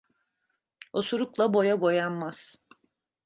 Osurukla 0.97 1.45
boya 1.53 1.75
boyanmaz. 1.81 2.39